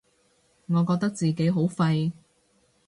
[0.65, 2.11] 我覺得自己好廢